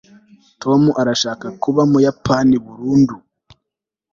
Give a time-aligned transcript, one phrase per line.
[0.61, 3.15] tom arashaka kuba mu buyapani burundu